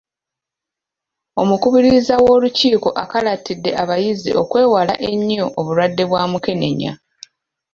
Omukubiriza 1.41 2.13
w’Olukiiko 2.23 2.89
akalaatidde 3.03 3.71
abayizi 3.81 4.31
okwewala 4.41 4.93
ennyo 5.11 5.45
obulwadde 5.59 6.03
bwa 6.09 6.23
mukenenya. 6.31 6.91